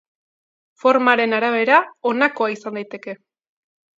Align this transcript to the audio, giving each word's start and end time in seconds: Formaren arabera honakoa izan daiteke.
Formaren 0.83 1.35
arabera 1.41 1.77
honakoa 2.11 2.49
izan 2.57 2.79
daiteke. 2.81 3.17